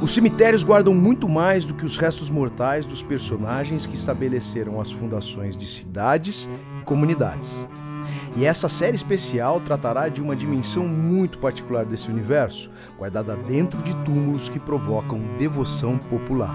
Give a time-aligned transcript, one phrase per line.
[0.00, 4.90] Os cemitérios guardam muito mais do que os restos mortais dos personagens que estabeleceram as
[4.90, 6.46] fundações de cidades
[6.80, 7.66] e comunidades.
[8.36, 13.94] E essa série especial tratará de uma dimensão muito particular desse universo, guardada dentro de
[14.04, 16.54] túmulos que provocam devoção popular.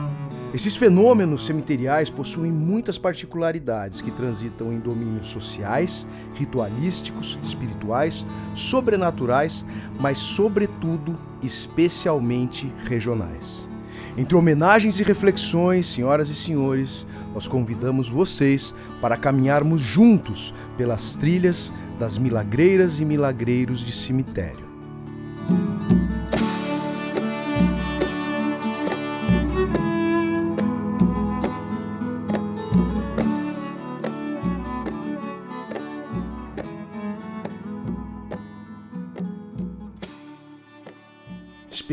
[0.53, 9.63] Esses fenômenos cemiteriais possuem muitas particularidades que transitam em domínios sociais, ritualísticos, espirituais, sobrenaturais,
[10.01, 13.65] mas, sobretudo, especialmente regionais.
[14.17, 21.71] Entre homenagens e reflexões, senhoras e senhores, nós convidamos vocês para caminharmos juntos pelas trilhas
[21.97, 24.70] das milagreiras e milagreiros de cemitério.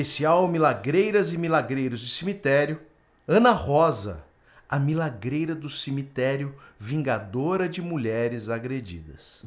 [0.01, 2.79] Especial Milagreiras e Milagreiros de Cemitério,
[3.27, 4.23] Ana Rosa,
[4.69, 9.45] a milagreira do cemitério, vingadora de mulheres agredidas.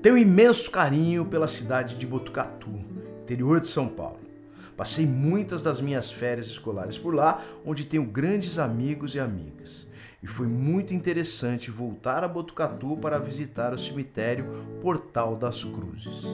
[0.00, 2.70] Tenho imenso carinho pela cidade de Botucatu,
[3.22, 4.20] interior de São Paulo.
[4.76, 9.88] Passei muitas das minhas férias escolares por lá, onde tenho grandes amigos e amigas
[10.26, 16.24] e foi muito interessante voltar a Botucatu para visitar o cemitério Portal das Cruzes.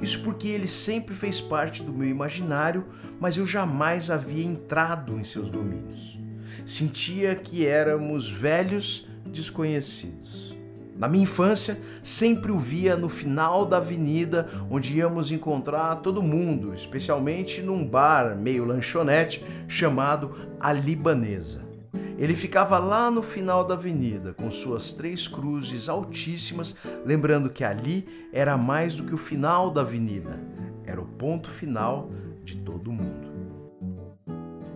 [0.00, 2.84] Isso porque ele sempre fez parte do meu imaginário,
[3.18, 6.20] mas eu jamais havia entrado em seus domínios.
[6.64, 10.56] Sentia que éramos velhos desconhecidos.
[10.96, 16.72] Na minha infância, sempre o via no final da avenida, onde íamos encontrar todo mundo,
[16.72, 21.71] especialmente num bar meio lanchonete chamado A Libanesa.
[22.16, 28.06] Ele ficava lá no final da avenida, com suas três cruzes altíssimas, lembrando que ali
[28.32, 30.40] era mais do que o final da avenida,
[30.84, 32.10] era o ponto final
[32.44, 33.32] de todo mundo.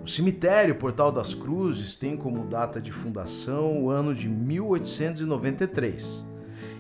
[0.03, 6.25] O cemitério Portal das Cruzes tem como data de fundação o ano de 1893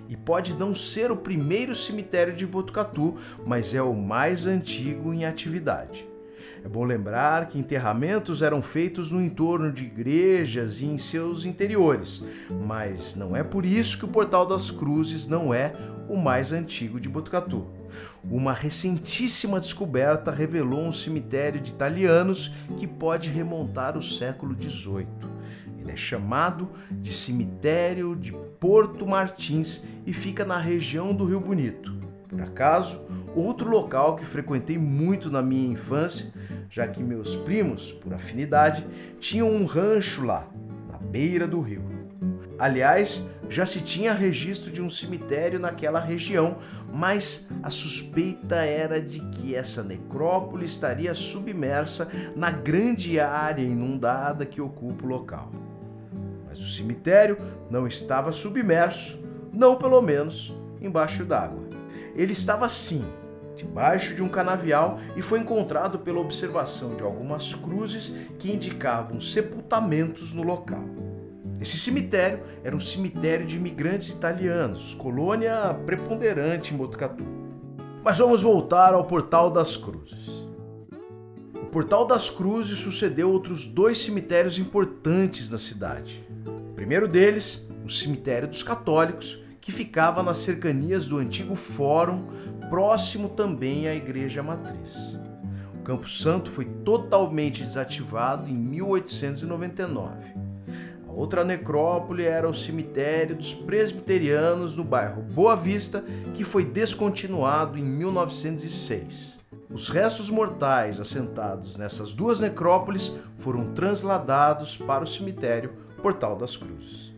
[0.08, 5.24] e pode não ser o primeiro cemitério de Botucatu, mas é o mais antigo em
[5.24, 6.08] atividade.
[6.66, 12.24] É bom lembrar que enterramentos eram feitos no entorno de igrejas e em seus interiores,
[12.66, 15.72] mas não é por isso que o Portal das Cruzes não é
[16.08, 17.68] o mais antigo de Botucatu.
[18.28, 25.06] Uma recentíssima descoberta revelou um cemitério de italianos que pode remontar o século XVIII.
[25.78, 31.94] Ele é chamado de Cemitério de Porto Martins e fica na região do Rio Bonito.
[32.28, 33.02] Por acaso,
[33.36, 36.34] outro local que frequentei muito na minha infância
[36.76, 38.86] já que meus primos, por afinidade,
[39.18, 40.46] tinham um rancho lá,
[40.92, 41.82] na beira do rio.
[42.58, 46.58] Aliás, já se tinha registro de um cemitério naquela região,
[46.92, 54.60] mas a suspeita era de que essa necrópole estaria submersa na grande área inundada que
[54.60, 55.50] ocupa o local.
[56.46, 57.38] Mas o cemitério
[57.70, 59.18] não estava submerso,
[59.50, 61.70] não pelo menos embaixo d'água.
[62.14, 63.02] Ele estava sim
[63.56, 70.34] debaixo de um canavial e foi encontrado pela observação de algumas cruzes que indicavam sepultamentos
[70.34, 70.84] no local.
[71.60, 77.24] Esse cemitério era um cemitério de imigrantes italianos, colônia preponderante em Botucatu.
[78.04, 80.28] Mas vamos voltar ao Portal das Cruzes.
[81.54, 86.22] O Portal das Cruzes sucedeu outros dois cemitérios importantes na cidade.
[86.46, 92.28] O primeiro deles, o Cemitério dos Católicos, que ficava nas cercanias do antigo Fórum
[92.68, 95.18] próximo também à Igreja Matriz.
[95.74, 100.34] O Campo Santo foi totalmente desativado em 1899.
[101.08, 106.04] A outra necrópole era o cemitério dos presbiterianos no bairro Boa Vista,
[106.34, 109.38] que foi descontinuado em 1906.
[109.70, 115.72] Os restos mortais assentados nessas duas necrópoles foram transladados para o cemitério
[116.02, 117.15] Portal das Cruzes.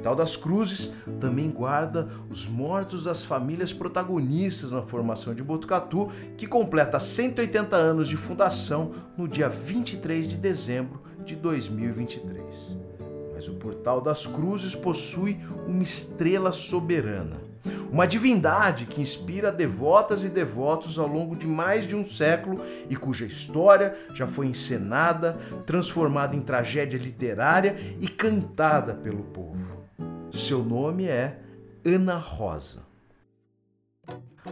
[0.00, 6.46] Portal das Cruzes também guarda os mortos das famílias protagonistas na formação de Botucatu, que
[6.46, 12.78] completa 180 anos de fundação no dia 23 de dezembro de 2023.
[13.34, 17.36] Mas o Portal das Cruzes possui uma estrela soberana,
[17.92, 22.96] uma divindade que inspira devotas e devotos ao longo de mais de um século e
[22.96, 25.36] cuja história já foi encenada,
[25.66, 29.79] transformada em tragédia literária e cantada pelo povo.
[30.32, 31.38] Seu nome é
[31.84, 32.82] Ana Rosa.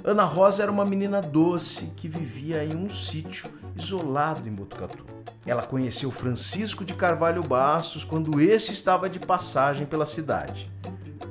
[0.05, 5.05] Ana Rosa era uma menina doce que vivia em um sítio isolado em Botucatu.
[5.47, 10.71] Ela conheceu Francisco de Carvalho Bastos quando esse estava de passagem pela cidade.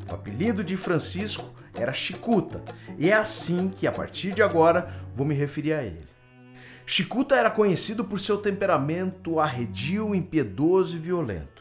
[0.10, 2.64] O apelido de Francisco era Chicuta,
[2.98, 6.08] e é assim que a partir de agora vou me referir a ele.
[6.86, 11.57] Chicuta era conhecido por seu temperamento arredio, impiedoso e violento.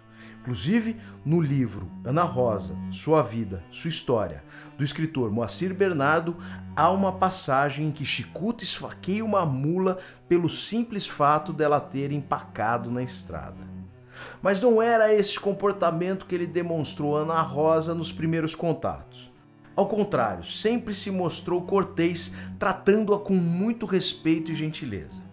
[0.46, 4.44] Inclusive, no livro Ana Rosa, Sua Vida, Sua História,
[4.78, 6.36] do escritor Moacir Bernardo,
[6.76, 9.98] há uma passagem em que Chicuta esfaqueia uma mula
[10.28, 13.58] pelo simples fato dela ter empacado na estrada.
[14.40, 19.32] Mas não era esse comportamento que ele demonstrou a Ana Rosa nos primeiros contatos.
[19.74, 25.26] Ao contrário, sempre se mostrou cortês, tratando-a com muito respeito e gentileza.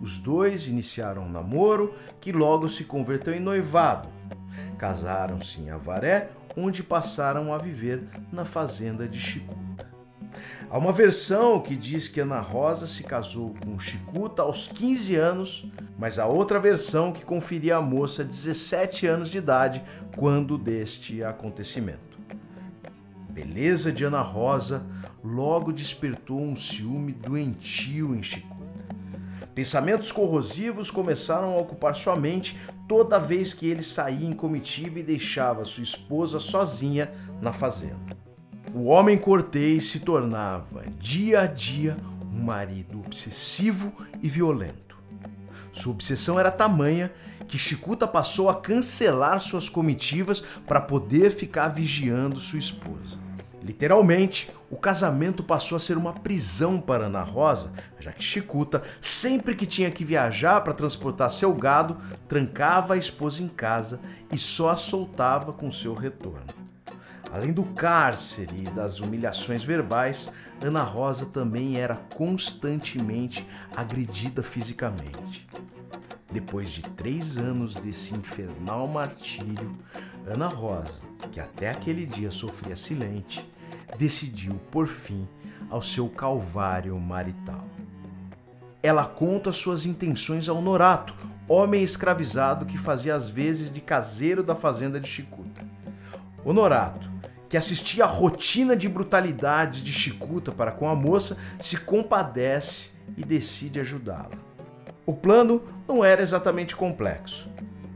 [0.00, 4.08] Os dois iniciaram um namoro que logo se converteu em noivado,
[4.78, 8.02] Casaram-se em Avaré, onde passaram a viver
[8.32, 9.94] na fazenda de Chicuta.
[10.70, 15.66] Há uma versão que diz que Ana Rosa se casou com Chicuta aos 15 anos,
[15.98, 19.84] mas há outra versão que conferia a moça 17 anos de idade
[20.16, 22.18] quando deste acontecimento.
[23.30, 24.84] Beleza de Ana Rosa
[25.22, 28.53] logo despertou um ciúme doentio em Chicuta.
[29.54, 32.58] Pensamentos corrosivos começaram a ocupar sua mente
[32.88, 38.16] toda vez que ele saía em comitiva e deixava sua esposa sozinha na fazenda.
[38.74, 41.96] O homem cortês se tornava, dia a dia,
[42.32, 44.98] um marido obsessivo e violento.
[45.70, 47.12] Sua obsessão era tamanha
[47.46, 53.23] que Chicuta passou a cancelar suas comitivas para poder ficar vigiando sua esposa.
[53.64, 59.56] Literalmente, o casamento passou a ser uma prisão para Ana Rosa, já que Chicuta, sempre
[59.56, 61.96] que tinha que viajar para transportar seu gado,
[62.28, 63.98] trancava a esposa em casa
[64.30, 66.44] e só a soltava com seu retorno.
[67.32, 70.30] Além do cárcere e das humilhações verbais,
[70.62, 75.48] Ana Rosa também era constantemente agredida fisicamente.
[76.30, 79.72] Depois de três anos desse infernal martírio,
[80.26, 81.00] Ana Rosa,
[81.32, 83.53] que até aquele dia sofria silente,
[83.98, 85.26] decidiu por fim
[85.70, 87.64] ao seu calvário marital.
[88.82, 91.14] Ela conta suas intenções ao Norato,
[91.48, 95.64] homem escravizado que fazia as vezes de caseiro da fazenda de Chicuta.
[96.44, 97.10] O Norato,
[97.48, 103.24] que assistia à rotina de brutalidades de Chicuta para com a moça, se compadece e
[103.24, 104.36] decide ajudá-la.
[105.06, 107.48] O plano não era exatamente complexo.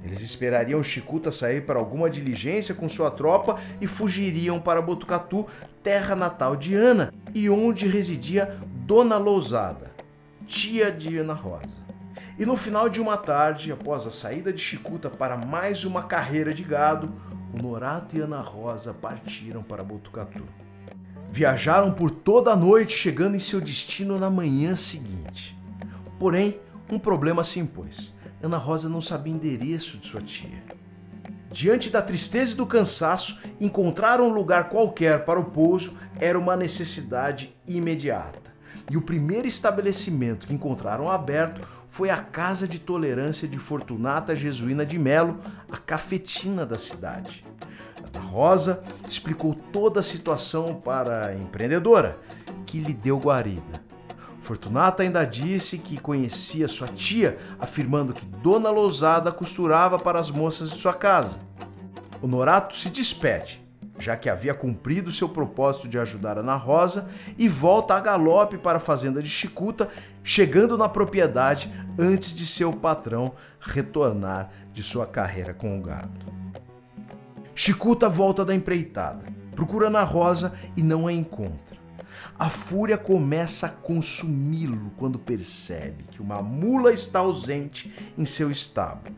[0.08, 5.46] Eles esperariam Chicuta sair para alguma diligência com sua tropa e fugiriam para Botucatu,
[5.82, 9.90] terra natal de Ana e onde residia Dona Lousada,
[10.46, 11.76] tia de Ana Rosa.
[12.38, 16.54] E no final de uma tarde, após a saída de Chicuta para mais uma carreira
[16.54, 17.12] de gado,
[17.52, 20.44] o Norato e Ana Rosa partiram para Botucatu.
[21.30, 25.54] Viajaram por toda a noite, chegando em seu destino na manhã seguinte.
[26.18, 26.58] Porém,
[26.90, 28.16] um problema se impôs.
[28.42, 30.62] Ana Rosa não sabia endereço de sua tia.
[31.50, 36.56] Diante da tristeza e do cansaço, encontrar um lugar qualquer para o pouso era uma
[36.56, 38.48] necessidade imediata.
[38.90, 44.86] E o primeiro estabelecimento que encontraram aberto foi a Casa de Tolerância de Fortunata Jesuína
[44.86, 45.38] de Melo,
[45.70, 47.44] a cafetina da cidade.
[48.14, 52.18] Ana Rosa explicou toda a situação para a empreendedora,
[52.64, 53.87] que lhe deu guarida.
[54.48, 60.70] Fortunata ainda disse que conhecia sua tia, afirmando que Dona Lousada costurava para as moças
[60.70, 61.38] de sua casa.
[62.22, 63.62] Honorato se despede,
[63.98, 68.78] já que havia cumprido seu propósito de ajudar Ana Rosa, e volta a galope para
[68.78, 69.90] a fazenda de Chicuta,
[70.24, 76.24] chegando na propriedade antes de seu patrão retornar de sua carreira com o gado.
[77.54, 81.67] Chicuta volta da empreitada, procura Ana Rosa e não a encontra.
[82.38, 89.16] A fúria começa a consumi-lo quando percebe que uma mula está ausente em seu estábulo.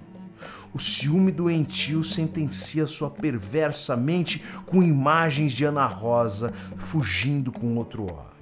[0.72, 8.04] O ciúme doentio sentencia sua perversa mente com imagens de Ana Rosa fugindo com outro
[8.04, 8.39] homem.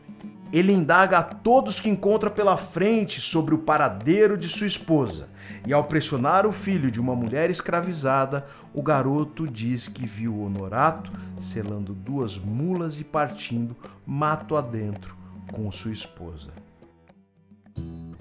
[0.53, 5.29] Ele indaga a todos que encontra pela frente sobre o paradeiro de sua esposa,
[5.67, 11.13] e ao pressionar o filho de uma mulher escravizada, o garoto diz que viu Honorato
[11.39, 13.77] selando duas mulas e partindo
[14.07, 15.17] mato adentro
[15.53, 16.51] com sua esposa.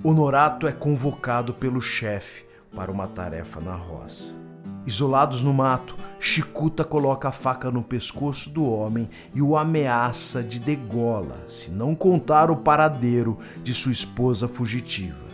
[0.03, 4.46] Honorato é convocado pelo chefe para uma tarefa na roça.
[4.88, 10.62] Isolados no mato, Chicuta coloca a faca no pescoço do homem e o ameaça de
[10.62, 15.27] degola se não contar o paradeiro de sua esposa fugitiva.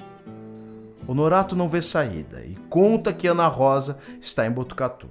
[1.08, 5.08] Honorato não vê saída e conta que Ana Rosa está em Botucatu.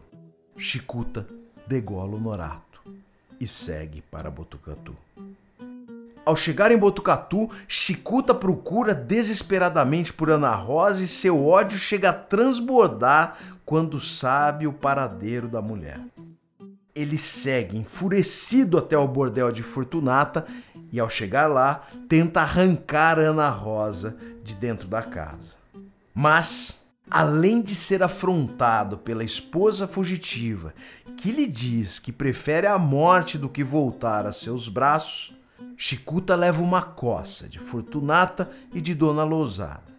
[0.57, 1.25] Chicuta
[1.65, 2.83] degola Honorato
[3.41, 4.97] e segue para Botucatu.
[6.25, 12.13] Ao chegar em Botucatu, Chicuta procura desesperadamente por Ana Rosa e seu ódio chega a
[12.13, 13.37] transbordar
[13.73, 15.99] quando sabe o paradeiro da mulher.
[16.95, 20.45] Ele segue enfurecido até o bordel de Fortunata
[20.93, 24.15] e, ao chegar lá, tenta arrancar Ana Rosa
[24.45, 25.57] de dentro da casa.
[26.15, 30.75] Mas, além de ser afrontado pela esposa fugitiva,
[31.17, 35.33] que lhe diz que prefere a morte do que voltar a seus braços,
[35.79, 39.91] Chicuta leva uma coça de Fortunata e de Dona Lousada.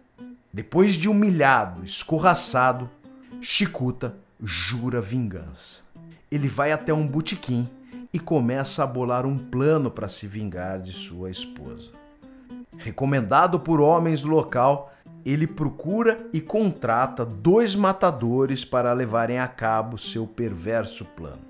[0.52, 2.88] Depois de humilhado, escorraçado,
[3.40, 5.82] Chicuta jura vingança.
[6.30, 7.68] Ele vai até um botequim
[8.12, 11.90] e começa a bolar um plano para se vingar de sua esposa.
[12.76, 14.92] Recomendado por homens do local,
[15.24, 21.42] ele procura e contrata dois matadores para levarem a cabo seu perverso plano.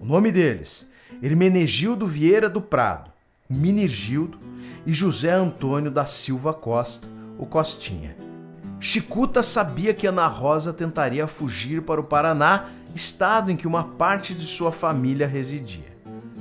[0.00, 0.90] O nome deles:
[1.22, 3.10] Hermenegildo Vieira do Prado,
[3.48, 4.38] Minigildo
[4.86, 7.06] e José Antônio da Silva Costa,
[7.38, 8.29] o Costinha.
[8.80, 14.34] Chicuta sabia que Ana Rosa tentaria fugir para o Paraná, estado em que uma parte
[14.34, 15.90] de sua família residia.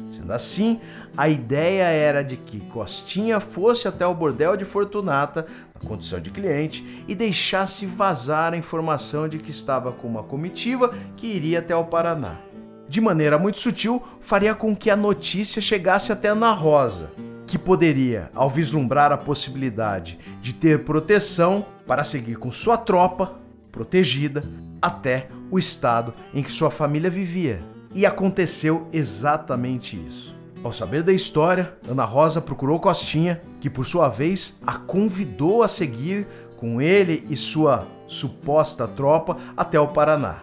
[0.10, 0.80] Sendo assim,
[1.18, 6.32] a ideia era de que Costinha fosse até o bordel de Fortunata, na condição de
[6.32, 11.76] cliente, e deixasse vazar a informação de que estava com uma comitiva que iria até
[11.76, 12.38] o Paraná
[12.90, 17.12] de maneira muito sutil, faria com que a notícia chegasse até Ana Rosa,
[17.50, 23.34] que poderia, ao vislumbrar a possibilidade de ter proteção para seguir com sua tropa
[23.72, 24.44] protegida
[24.82, 27.60] até o estado em que sua família vivia.
[27.94, 30.36] E aconteceu exatamente isso.
[30.64, 35.68] Ao saber da história, Ana Rosa procurou Costinha, que por sua vez a convidou a
[35.68, 36.28] seguir
[36.58, 40.42] com ele e sua suposta tropa até o Paraná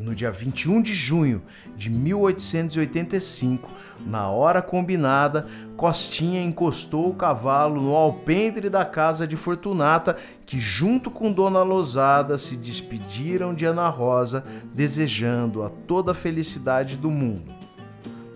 [0.00, 1.42] no dia 21 de junho
[1.76, 3.70] de 1885,
[4.06, 11.10] na hora combinada, Costinha encostou o cavalo no alpendre da casa de Fortunata, que junto
[11.10, 17.52] com Dona Losada se despediram de Ana Rosa, desejando a toda a felicidade do mundo.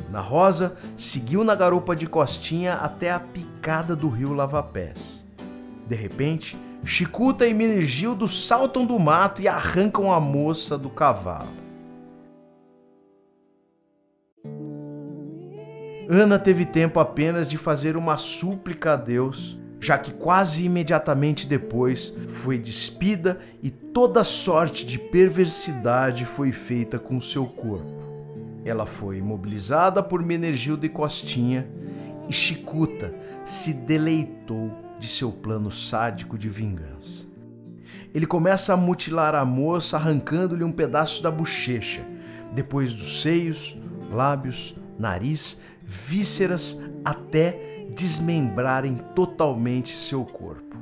[0.09, 5.25] Ana Rosa seguiu na garupa de Costinha até a picada do rio Lavapés.
[5.88, 11.62] De repente, Chicuta e Minigildo saltam do mato e arrancam a moça do cavalo.
[16.10, 22.12] Ana teve tempo apenas de fazer uma súplica a Deus, já que quase imediatamente depois
[22.28, 28.02] foi despida e toda sorte de perversidade foi feita com seu corpo.
[28.64, 31.66] Ela foi imobilizada por Menegildo e Costinha
[32.28, 34.70] e Chicuta se deleitou
[35.02, 37.26] de seu plano sádico de vingança.
[38.14, 42.06] Ele começa a mutilar a moça, arrancando-lhe um pedaço da bochecha,
[42.52, 43.76] depois dos seios,
[44.12, 50.76] lábios, nariz, vísceras até desmembrarem totalmente seu corpo.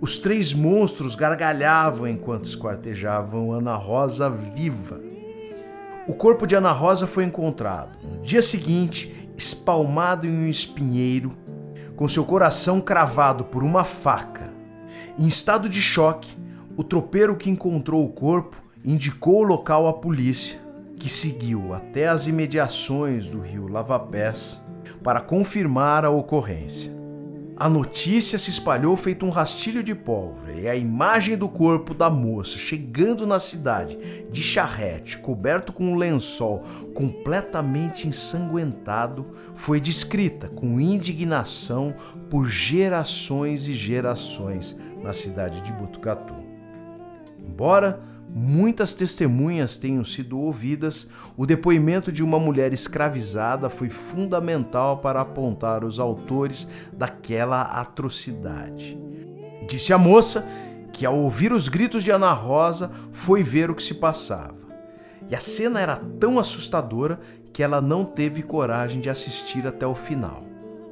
[0.00, 5.00] Os três monstros gargalhavam enquanto esquartejavam Ana Rosa viva.
[6.06, 11.32] O corpo de Ana Rosa foi encontrado no dia seguinte, espalmado em um espinheiro,
[12.00, 14.50] com seu coração cravado por uma faca.
[15.18, 16.34] Em estado de choque,
[16.74, 20.58] o tropeiro que encontrou o corpo indicou o local à polícia
[20.98, 24.62] que seguiu até as imediações do rio Lavapés
[25.04, 26.99] para confirmar a ocorrência.
[27.60, 32.08] A notícia se espalhou feito um rastilho de pólvora e a imagem do corpo da
[32.08, 33.98] moça chegando na cidade
[34.30, 36.64] de charrete, coberto com um lençol
[36.94, 41.94] completamente ensanguentado, foi descrita com indignação
[42.30, 46.36] por gerações e gerações na cidade de Botucatu.
[47.46, 48.00] Embora
[48.34, 55.84] muitas testemunhas tenham sido ouvidas, o depoimento de uma mulher escravizada foi fundamental para apontar
[55.84, 58.98] os autores daquela atrocidade.
[59.68, 60.46] Disse a moça
[60.92, 64.68] que, ao ouvir os gritos de Ana Rosa, foi ver o que se passava.
[65.28, 67.20] E a cena era tão assustadora
[67.52, 70.44] que ela não teve coragem de assistir até o final.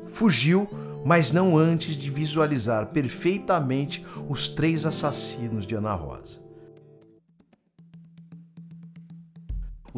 [0.07, 0.69] Fugiu,
[1.05, 6.48] mas não antes de visualizar perfeitamente os três assassinos de Ana Rosa.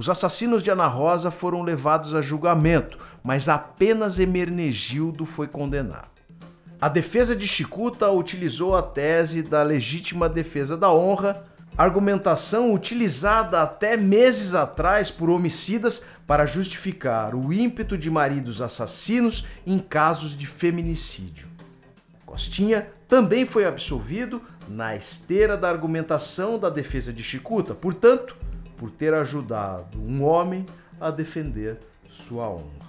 [0.01, 6.09] Os assassinos de Ana Rosa foram levados a julgamento, mas apenas Emernegildo foi condenado.
[6.81, 11.45] A defesa de Chicuta utilizou a tese da legítima defesa da honra,
[11.77, 19.79] argumentação utilizada até meses atrás por homicidas para justificar o ímpeto de maridos assassinos em
[19.79, 21.47] casos de feminicídio.
[22.25, 28.35] Costinha também foi absolvido na esteira da argumentação da defesa de Chicuta, portanto,
[28.81, 30.65] por ter ajudado um homem
[30.99, 32.89] a defender sua honra.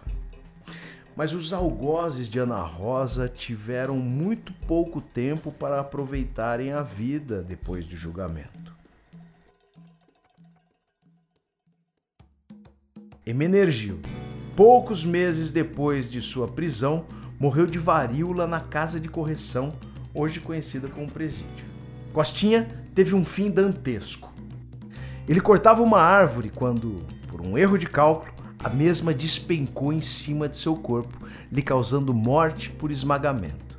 [1.17, 7.85] Mas os algozes de Ana Rosa tiveram muito pouco tempo para aproveitarem a vida depois
[7.85, 8.73] do julgamento.
[13.25, 14.07] Emenergildo,
[14.55, 17.05] poucos meses depois de sua prisão,
[17.37, 19.73] morreu de varíola na casa de correção,
[20.13, 21.65] hoje conhecida como presídio.
[22.13, 24.30] Costinha teve um fim dantesco.
[25.27, 28.31] Ele cortava uma árvore quando, por um erro de cálculo,
[28.63, 33.77] a mesma despencou em cima de seu corpo, lhe causando morte por esmagamento.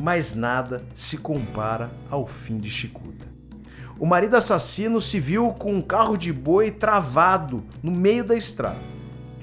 [0.00, 3.26] Mas nada se compara ao fim de Chicuta.
[3.98, 8.78] O marido assassino se viu com um carro de boi travado no meio da estrada.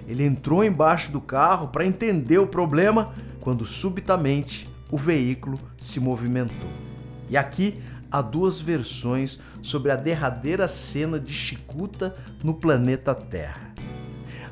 [0.08, 6.70] Ele entrou embaixo do carro para entender o problema quando subitamente o veículo se movimentou.
[7.30, 7.82] E aqui
[8.16, 13.74] há duas versões sobre a derradeira cena de Chicuta no planeta Terra.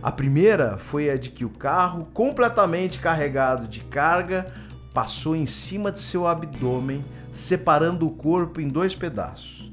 [0.01, 4.45] A primeira foi a de que o carro, completamente carregado de carga,
[4.93, 7.01] passou em cima de seu abdômen,
[7.33, 9.71] separando o corpo em dois pedaços.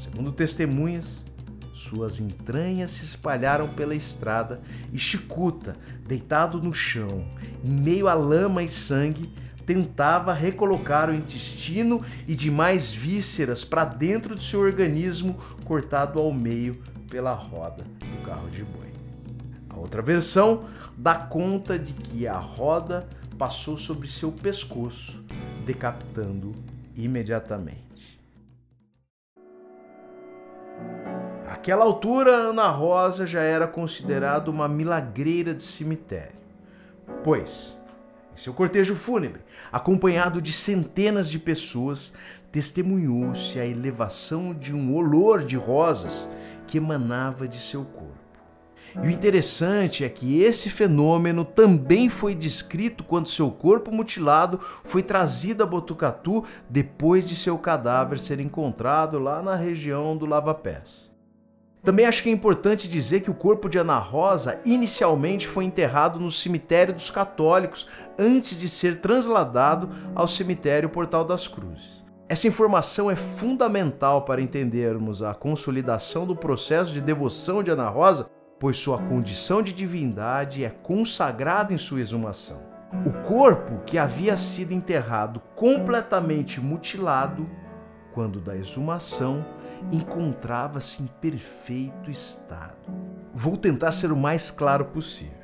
[0.00, 1.24] Segundo testemunhas,
[1.72, 4.60] suas entranhas se espalharam pela estrada
[4.92, 5.74] e Chicuta,
[6.06, 7.26] deitado no chão,
[7.64, 9.28] em meio a lama e sangue,
[9.66, 16.80] tentava recolocar o intestino e demais vísceras para dentro de seu organismo, cortado ao meio
[17.10, 18.86] pela roda do carro de boi.
[19.68, 20.60] A outra versão
[20.96, 23.06] dá conta de que a roda
[23.36, 25.22] passou sobre seu pescoço,
[25.66, 26.52] decapitando
[26.94, 27.84] imediatamente.
[31.44, 36.36] Naquela altura, Ana Rosa já era considerada uma milagreira de cemitério,
[37.24, 37.78] pois,
[38.36, 39.40] em seu cortejo fúnebre,
[39.72, 42.12] acompanhado de centenas de pessoas,
[42.52, 46.28] testemunhou-se a elevação de um olor de rosas
[46.66, 48.14] que emanava de seu corpo.
[49.02, 55.02] E o interessante é que esse fenômeno também foi descrito quando seu corpo mutilado foi
[55.02, 61.15] trazido a Botucatu depois de seu cadáver ser encontrado lá na região do Lava Pés.
[61.86, 66.18] Também acho que é importante dizer que o corpo de Ana Rosa inicialmente foi enterrado
[66.18, 67.86] no cemitério dos católicos
[68.18, 72.04] antes de ser trasladado ao cemitério Portal das Cruzes.
[72.28, 78.28] Essa informação é fundamental para entendermos a consolidação do processo de devoção de Ana Rosa,
[78.58, 82.60] pois sua condição de divindade é consagrada em sua exumação.
[83.06, 87.48] O corpo que havia sido enterrado completamente mutilado,
[88.12, 89.44] quando da exumação,
[89.92, 92.76] encontrava-se em perfeito estado.
[93.34, 95.34] Vou tentar ser o mais claro possível.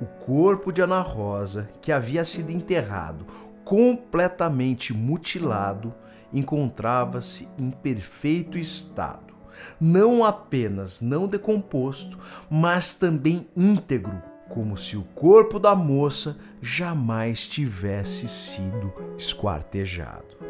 [0.00, 3.26] O corpo de Ana Rosa, que havia sido enterrado
[3.64, 5.92] completamente mutilado,
[6.32, 9.34] encontrava-se em perfeito estado,
[9.80, 18.28] não apenas não decomposto, mas também íntegro, como se o corpo da moça jamais tivesse
[18.28, 20.45] sido esquartejado.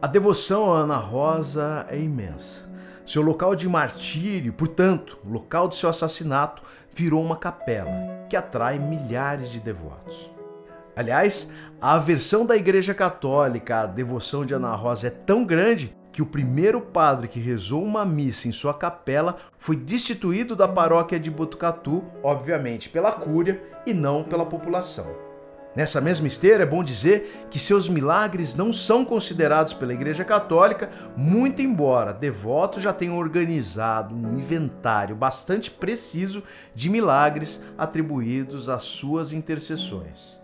[0.00, 2.62] A devoção a Ana Rosa é imensa.
[3.04, 6.62] Seu local de martírio, portanto, o local de seu assassinato,
[6.94, 7.90] virou uma capela
[8.30, 10.30] que atrai milhares de devotos.
[10.94, 16.22] Aliás, a aversão da Igreja Católica à devoção de Ana Rosa é tão grande que
[16.22, 21.28] o primeiro padre que rezou uma missa em sua capela foi destituído da paróquia de
[21.28, 25.27] Botucatu, obviamente pela cúria e não pela população.
[25.78, 30.90] Nessa mesma esteira, é bom dizer que seus milagres não são considerados pela Igreja Católica,
[31.16, 36.42] muito embora devotos já tenham organizado um inventário bastante preciso
[36.74, 40.40] de milagres atribuídos às suas intercessões.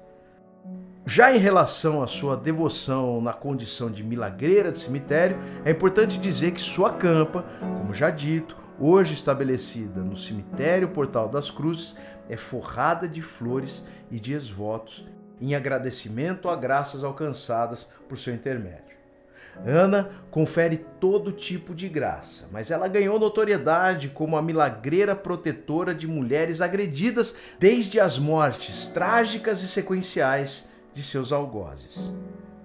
[1.04, 6.52] Já em relação à sua devoção na condição de milagreira de cemitério, é importante dizer
[6.52, 7.44] que sua campa,
[7.80, 11.96] como já dito, hoje estabelecida no cemitério Portal das Cruzes,
[12.28, 15.04] é forrada de flores e de esvotos
[15.40, 18.94] em agradecimento a graças alcançadas por seu intermédio.
[19.64, 26.08] Ana confere todo tipo de graça, mas ela ganhou notoriedade como a milagreira protetora de
[26.08, 32.12] mulheres agredidas desde as mortes trágicas e sequenciais de seus algozes.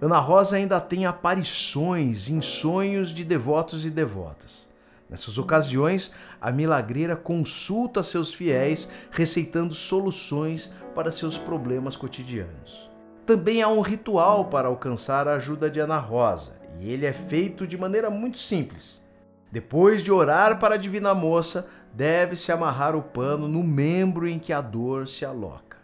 [0.01, 4.67] Ana Rosa ainda tem aparições em sonhos de devotos e devotas.
[5.09, 12.91] Nessas ocasiões, a milagreira consulta seus fiéis, receitando soluções para seus problemas cotidianos.
[13.25, 17.65] Também há um ritual para alcançar a ajuda de Ana Rosa, e ele é feito
[17.65, 19.01] de maneira muito simples.
[19.49, 24.51] Depois de orar para a Divina Moça, deve-se amarrar o pano no membro em que
[24.51, 25.77] a dor se aloca.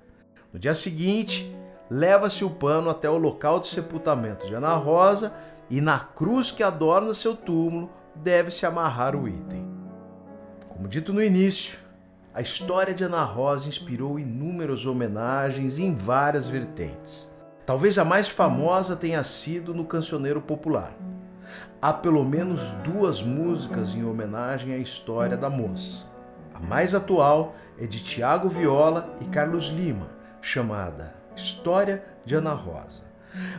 [0.51, 1.49] No dia seguinte,
[1.89, 5.31] leva-se o pano até o local de sepultamento de Ana Rosa
[5.69, 9.65] e na cruz que adorna seu túmulo deve-se amarrar o item.
[10.67, 11.84] Como dito no início,
[12.35, 17.31] a história de Ana Rosa inspirou inúmeras homenagens em várias vertentes.
[17.65, 20.91] Talvez a mais famosa tenha sido no cancioneiro popular.
[21.81, 26.07] Há pelo menos duas músicas em homenagem à história da moça.
[26.53, 30.09] A mais atual é de Tiago Viola e Carlos Lima,
[30.41, 33.05] chamada História de Ana Rosa.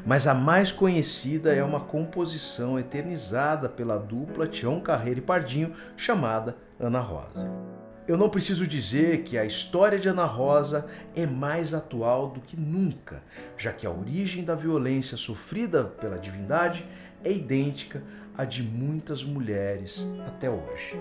[0.05, 6.57] mas a mais conhecida é uma composição eternizada pela dupla Tião Carreira e Pardinho chamada
[6.79, 7.76] Ana Rosa.
[8.09, 12.57] Eu não preciso dizer que a história de Ana Rosa é mais atual do que
[12.57, 13.21] nunca,
[13.59, 16.87] já que a origem da violência sofrida pela divindade
[17.25, 18.01] é idêntica
[18.39, 20.97] à de muitas mulheres até hoje.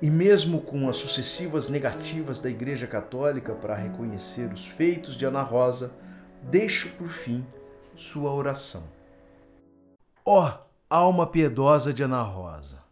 [0.00, 5.42] E mesmo com as sucessivas negativas da Igreja Católica para reconhecer os feitos de Ana
[5.42, 5.92] Rosa,
[6.42, 7.44] deixo por fim
[7.94, 8.84] sua oração.
[10.24, 10.52] Ó oh,
[10.88, 12.85] alma piedosa de Ana Rosa,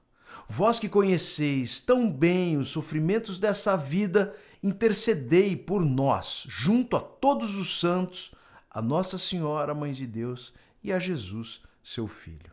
[0.48, 7.54] vós que conheceis tão bem os sofrimentos dessa vida, intercedei por nós, junto a todos
[7.54, 8.33] os santos,
[8.70, 10.52] a Nossa Senhora, Mãe de Deus,
[10.83, 12.52] e a Jesus, seu Filho.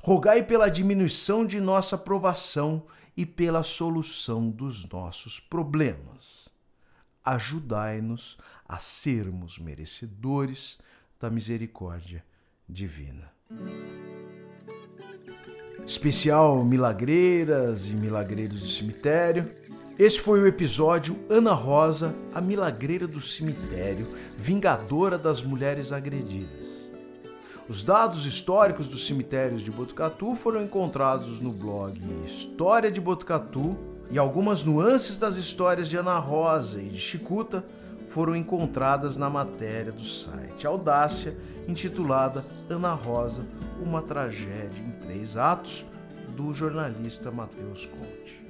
[0.00, 6.48] Rogai pela diminuição de nossa provação e pela solução dos nossos problemas.
[7.24, 10.78] Ajudai-nos a sermos merecedores
[11.18, 12.24] da misericórdia
[12.68, 13.32] divina.
[15.88, 19.48] Especial Milagreiras e Milagreiros do Cemitério.
[19.98, 26.90] Esse foi o episódio Ana Rosa, a milagreira do cemitério, vingadora das mulheres agredidas.
[27.70, 33.74] Os dados históricos dos cemitérios de Botucatu foram encontrados no blog História de Botucatu
[34.10, 37.64] e algumas nuances das histórias de Ana Rosa e de Chicuta
[38.08, 43.42] foram encontradas na matéria do site Audácia, intitulada Ana Rosa,
[43.80, 45.84] uma tragédia em três atos,
[46.36, 48.47] do jornalista Matheus Conte.